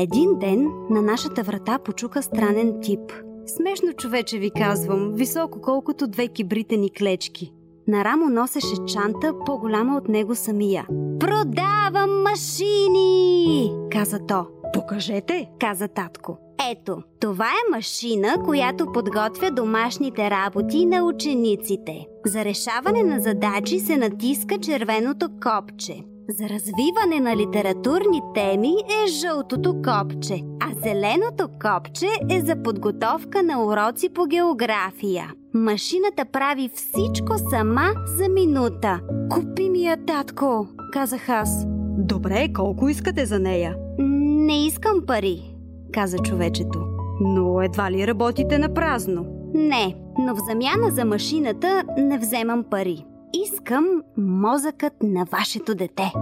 [0.00, 3.00] Един ден на нашата врата почука странен тип.
[3.46, 7.52] Смешно човече ви казвам, високо колкото две кибритени клечки.
[7.88, 10.86] На рамо носеше чанта по-голяма от него самия.
[11.20, 13.72] Продавам машини!
[13.92, 14.46] каза то.
[14.72, 15.50] Покажете!
[15.60, 16.38] каза татко.
[16.70, 22.06] Ето, това е машина, която подготвя домашните работи на учениците.
[22.26, 26.04] За решаване на задачи се натиска червеното копче.
[26.30, 33.64] За развиване на литературни теми е жълтото копче, а зеленото копче е за подготовка на
[33.64, 35.32] уроци по география.
[35.54, 39.00] Машината прави всичко сама за минута.
[39.30, 41.64] Купи ми я, татко, казах аз.
[41.98, 43.76] Добре, колко искате за нея?
[43.98, 45.56] Не искам пари,
[45.92, 46.78] каза човечето.
[47.20, 49.26] Но едва ли работите на празно?
[49.54, 53.04] Не, но в замяна за машината не вземам пари.
[53.32, 56.12] Искам мозъкът на вашето дете.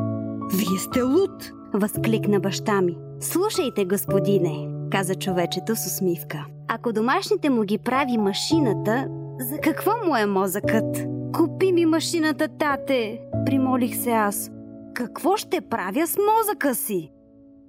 [0.55, 1.53] Вие сте луд!
[1.75, 2.97] Възкликна баща ми.
[3.21, 6.47] Слушайте, господине, каза човечето с усмивка.
[6.69, 9.09] Ако домашните му ги прави машината,
[9.41, 11.07] за какво му е мозъкът?
[11.35, 14.51] Купи ми машината, тате, примолих се аз.
[14.95, 17.13] Какво ще правя с мозъка си?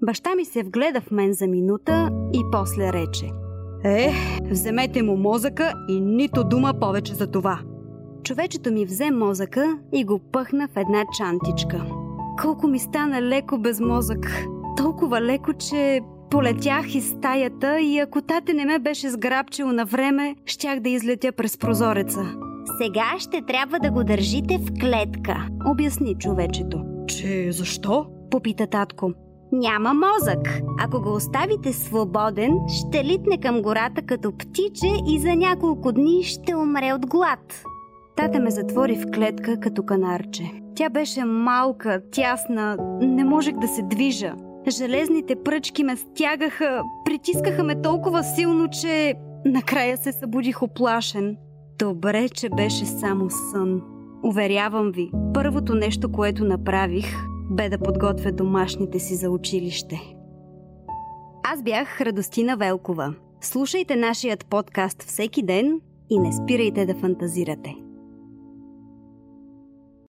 [0.05, 3.29] Баща ми се вгледа в мен за минута и после рече.
[3.83, 4.13] Е,
[4.51, 7.59] вземете му мозъка и нито дума повече за това.
[8.23, 11.85] Човечето ми взе мозъка и го пъхна в една чантичка.
[12.41, 14.45] Колко ми стана леко без мозък.
[14.77, 20.35] Толкова леко, че полетях из стаята и ако тате не ме беше сграбчил на време,
[20.45, 22.35] щях да излетя през прозореца.
[22.81, 26.83] Сега ще трябва да го държите в клетка, обясни човечето.
[27.07, 28.05] Че защо?
[28.31, 29.11] Попита татко.
[29.51, 30.59] Няма мозък.
[30.79, 36.55] Ако го оставите свободен, ще литне към гората като птиче и за няколко дни ще
[36.55, 37.63] умре от глад.
[38.17, 40.51] Тата ме затвори в клетка като канарче.
[40.75, 44.33] Тя беше малка, тясна, не можех да се движа.
[44.69, 49.15] Железните пръчки ме стягаха, притискаха ме толкова силно, че
[49.45, 51.37] накрая се събудих оплашен.
[51.79, 53.81] Добре, че беше само сън.
[54.23, 57.15] Уверявам ви, първото нещо, което направих,
[57.51, 60.15] бе да подготвя домашните си за училище.
[61.43, 63.13] Аз бях Радостина Велкова.
[63.41, 67.86] Слушайте нашият подкаст всеки ден и не спирайте да фантазирате.